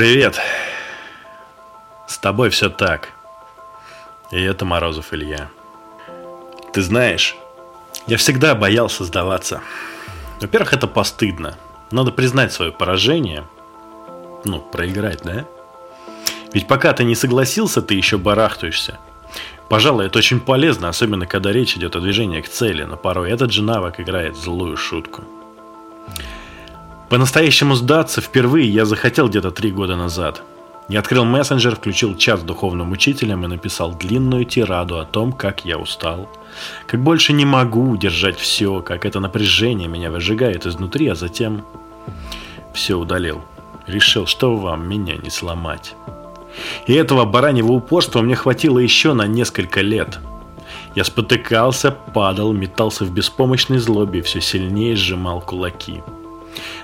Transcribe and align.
Привет. 0.00 0.40
С 2.08 2.16
тобой 2.16 2.48
все 2.48 2.70
так. 2.70 3.10
И 4.30 4.40
это 4.40 4.64
Морозов 4.64 5.12
Илья. 5.12 5.50
Ты 6.72 6.80
знаешь, 6.80 7.36
я 8.06 8.16
всегда 8.16 8.54
боялся 8.54 9.04
сдаваться. 9.04 9.60
Во-первых, 10.40 10.72
это 10.72 10.86
постыдно. 10.86 11.58
Надо 11.90 12.12
признать 12.12 12.50
свое 12.50 12.72
поражение. 12.72 13.44
Ну, 14.46 14.60
проиграть, 14.60 15.20
да? 15.22 15.44
Ведь 16.54 16.66
пока 16.66 16.94
ты 16.94 17.04
не 17.04 17.14
согласился, 17.14 17.82
ты 17.82 17.92
еще 17.92 18.16
барахтаешься. 18.16 18.98
Пожалуй, 19.68 20.06
это 20.06 20.18
очень 20.18 20.40
полезно, 20.40 20.88
особенно 20.88 21.26
когда 21.26 21.52
речь 21.52 21.76
идет 21.76 21.94
о 21.94 22.00
движении 22.00 22.40
к 22.40 22.48
цели, 22.48 22.84
но 22.84 22.96
порой 22.96 23.30
этот 23.30 23.52
же 23.52 23.62
навык 23.62 24.00
играет 24.00 24.34
злую 24.34 24.78
шутку. 24.78 25.24
По-настоящему 27.10 27.74
сдаться 27.74 28.20
впервые 28.20 28.68
я 28.68 28.84
захотел 28.84 29.28
где-то 29.28 29.50
три 29.50 29.72
года 29.72 29.96
назад. 29.96 30.42
Я 30.88 31.00
открыл 31.00 31.24
мессенджер, 31.24 31.74
включил 31.74 32.16
чат 32.16 32.38
с 32.38 32.42
духовным 32.44 32.92
учителем 32.92 33.44
и 33.44 33.48
написал 33.48 33.92
длинную 33.92 34.44
тираду 34.44 35.00
о 35.00 35.04
том, 35.04 35.32
как 35.32 35.64
я 35.64 35.76
устал. 35.76 36.28
Как 36.86 37.02
больше 37.02 37.32
не 37.32 37.44
могу 37.44 37.90
удержать 37.90 38.38
все, 38.38 38.80
как 38.80 39.04
это 39.04 39.18
напряжение 39.18 39.88
меня 39.88 40.12
выжигает 40.12 40.66
изнутри, 40.66 41.08
а 41.08 41.16
затем 41.16 41.64
все 42.72 42.94
удалил. 42.94 43.42
Решил, 43.88 44.26
что 44.26 44.56
вам 44.56 44.88
меня 44.88 45.16
не 45.16 45.30
сломать. 45.30 45.94
И 46.86 46.92
этого 46.92 47.24
бараньего 47.24 47.72
упорства 47.72 48.22
мне 48.22 48.36
хватило 48.36 48.78
еще 48.78 49.14
на 49.14 49.26
несколько 49.26 49.80
лет. 49.80 50.20
Я 50.94 51.02
спотыкался, 51.02 51.90
падал, 51.90 52.52
метался 52.52 53.04
в 53.04 53.10
беспомощной 53.12 53.78
злобе 53.78 54.20
и 54.20 54.22
все 54.22 54.40
сильнее 54.40 54.94
сжимал 54.94 55.40
кулаки. 55.40 56.02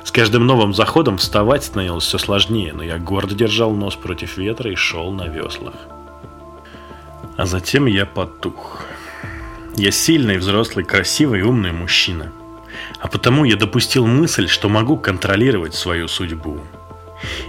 С 0.06 0.12
каждым 0.12 0.46
новым 0.46 0.72
заходом 0.72 1.18
вставать 1.18 1.64
становилось 1.64 2.04
все 2.04 2.18
сложнее, 2.18 2.72
но 2.72 2.84
я 2.84 2.96
гордо 2.96 3.34
держал 3.34 3.72
нос 3.72 3.96
против 3.96 4.36
ветра 4.36 4.70
и 4.70 4.76
шел 4.76 5.10
на 5.10 5.26
веслах. 5.26 5.74
А 7.36 7.44
затем 7.44 7.86
я 7.86 8.06
потух. 8.06 8.84
Я 9.74 9.90
сильный, 9.90 10.38
взрослый, 10.38 10.84
красивый 10.84 11.42
умный 11.42 11.72
мужчина. 11.72 12.32
А 13.00 13.08
потому 13.08 13.42
я 13.42 13.56
допустил 13.56 14.06
мысль, 14.06 14.46
что 14.46 14.68
могу 14.68 14.96
контролировать 14.96 15.74
свою 15.74 16.06
судьбу. 16.06 16.60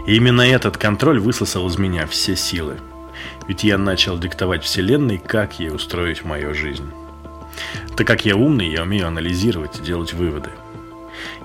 И 0.08 0.16
именно 0.16 0.42
этот 0.42 0.78
контроль 0.78 1.20
высосал 1.20 1.68
из 1.68 1.78
меня 1.78 2.08
все 2.08 2.36
силы. 2.36 2.78
Ведь 3.48 3.64
я 3.64 3.78
начал 3.78 4.18
диктовать 4.18 4.64
Вселенной, 4.64 5.20
как 5.20 5.60
ей 5.60 5.70
устроить 5.70 6.26
мою 6.26 6.56
жизнь. 6.56 6.90
Так 7.96 8.08
как 8.08 8.26
я 8.26 8.36
умный, 8.36 8.72
я 8.72 8.82
умею 8.82 9.08
анализировать 9.08 9.80
и 9.80 9.84
делать 9.84 10.14
выводы. 10.14 10.50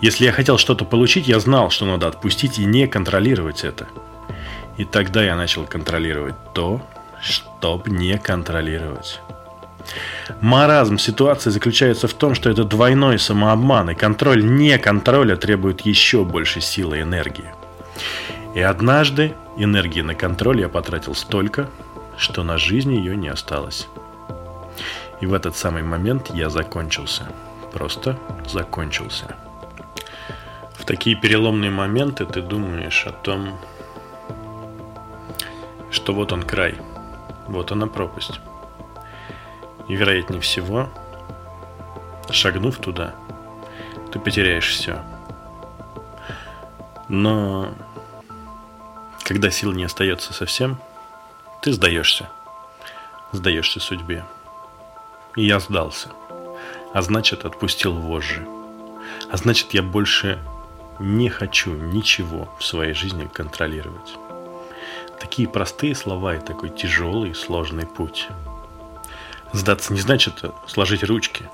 Если 0.01 0.25
я 0.25 0.33
хотел 0.33 0.59
что-то 0.59 0.85
получить, 0.85 1.29
я 1.29 1.41
знал, 1.41 1.71
что 1.71 1.87
надо 1.87 2.09
отпустить 2.09 2.59
и 2.59 2.65
не 2.65 2.87
контролировать 2.87 3.65
это. 3.65 3.87
И 4.77 4.85
тогда 4.85 5.23
я 5.23 5.37
начал 5.37 5.65
контролировать 5.65 6.35
то, 6.55 6.81
чтобы 7.21 7.91
не 7.91 8.19
контролировать. 8.19 9.21
Маразм 10.41 10.99
ситуации 10.99 11.51
заключается 11.51 12.09
в 12.09 12.15
том, 12.15 12.35
что 12.35 12.51
это 12.51 12.65
двойной 12.65 13.19
самообман, 13.19 13.91
и 13.91 13.95
контроль 13.95 14.45
не 14.45 14.79
контроля 14.79 15.37
требует 15.37 15.83
еще 15.83 16.25
больше 16.25 16.61
силы 16.61 16.99
и 16.99 17.03
энергии. 17.03 17.53
И 18.55 18.61
однажды 18.61 19.35
энергии 19.57 20.03
на 20.03 20.15
контроль 20.15 20.61
я 20.61 20.69
потратил 20.69 21.15
столько, 21.15 21.69
что 22.17 22.43
на 22.43 22.59
жизнь 22.59 22.95
ее 22.95 23.17
не 23.17 23.29
осталось. 23.29 23.89
И 25.21 25.27
в 25.27 25.35
этот 25.35 25.57
самый 25.57 25.83
момент 25.83 26.31
я 26.35 26.51
закончился. 26.51 27.25
Просто 27.73 28.19
закончился. 28.47 29.37
В 30.83 30.85
такие 30.85 31.15
переломные 31.15 31.71
моменты 31.71 32.27
ты 32.27 32.43
думаешь 32.43 33.07
о 33.07 33.13
том, 33.13 33.57
что 35.93 36.13
вот 36.13 36.33
он 36.33 36.43
край, 36.43 36.75
вот 37.47 37.71
она 37.71 37.87
пропасть. 37.87 38.41
И 39.89 39.95
вероятнее 39.95 40.41
всего, 40.41 40.91
шагнув 42.31 42.79
туда, 42.79 43.15
ты 44.11 44.19
потеряешь 44.19 44.71
все. 44.71 45.05
Но 47.09 47.73
когда 49.23 49.53
сил 49.53 49.71
не 49.71 49.85
остается 49.85 50.35
совсем, 50.35 50.79
ты 51.63 51.73
сдаешься. 51.73 52.29
Сдаешься 53.31 53.79
судьбе. 53.79 54.25
И 55.37 55.47
я 55.47 55.61
сдался. 55.61 56.09
А 56.93 57.03
значит, 57.03 57.45
отпустил 57.45 57.95
вожжи. 57.95 58.45
А 59.31 59.37
значит, 59.37 59.75
я 59.75 59.85
больше 59.85 60.41
не 60.99 61.29
хочу 61.29 61.73
ничего 61.73 62.49
в 62.59 62.65
своей 62.65 62.95
жизни 62.95 63.29
контролировать. 63.33 64.15
Такие 65.19 65.49
простые 65.49 65.95
слова 65.95 66.37
и 66.37 66.41
такой 66.41 66.71
тяжелый 66.71 67.35
сложный 67.35 67.87
путь. 67.87 68.29
Сдаться 69.53 69.93
не 69.93 70.01
значит 70.01 70.43
сложить 70.67 71.05
ручки. 71.05 71.49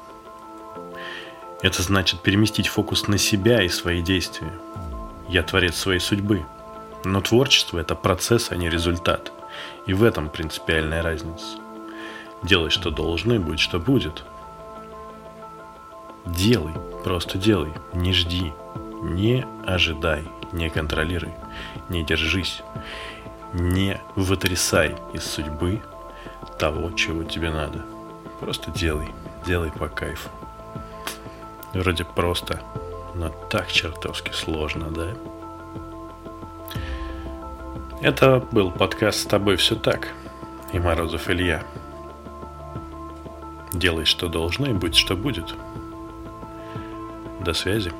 Это 1.60 1.82
значит 1.82 2.21
переместить 2.21 2.69
фокус 2.69 3.09
на 3.09 3.19
себя 3.19 3.62
и 3.62 3.69
свои 3.69 4.00
действия. 4.00 4.53
Я 5.28 5.43
творец 5.43 5.76
своей 5.76 6.00
судьбы. 6.00 6.47
Но 7.05 7.20
творчество– 7.20 7.78
это 7.81 7.94
процесс, 7.94 8.50
а 8.50 8.56
не 8.56 8.69
результат. 8.69 9.32
И 9.87 9.93
в 9.93 10.05
этом 10.05 10.28
принципиальная 10.28 11.03
разница. 11.03 11.59
Делай, 12.43 12.70
что 12.70 12.91
должно, 12.91 13.34
и 13.34 13.38
будет, 13.38 13.60
что 13.60 13.78
будет. 13.78 14.25
Делай, 16.25 16.75
просто 17.05 17.38
делай, 17.38 17.72
не 17.93 18.12
жди, 18.12 18.53
не 19.03 19.47
ожидай, 19.67 20.25
не 20.53 20.71
контролируй, 20.71 21.33
не 21.89 22.05
держись, 22.05 22.63
не 23.53 24.01
вытрясай 24.17 24.97
из 25.13 25.25
судьбы 25.25 25.81
того, 26.59 26.91
чего 26.93 27.25
тебе 27.25 27.51
надо. 27.51 27.85
Просто 28.41 28.71
делай, 28.71 29.09
делай 29.47 29.71
по 29.71 29.89
кайфу. 29.89 30.29
Вроде 31.75 32.05
просто, 32.05 32.61
но 33.15 33.29
так 33.51 33.71
чертовски 33.71 34.33
сложно, 34.33 34.91
да? 34.91 35.09
Это 38.01 38.41
был 38.53 38.71
подкаст 38.71 39.21
«С 39.21 39.25
тобой 39.25 39.57
все 39.57 39.75
так» 39.75 40.09
и 40.73 40.79
Морозов 40.79 41.29
Илья. 41.29 41.65
Делай, 43.73 44.05
что 44.05 44.29
должно, 44.29 44.67
и 44.67 44.73
будь, 44.73 44.95
что 44.95 45.17
будет. 45.17 45.55
До 47.41 47.53
связи. 47.55 47.93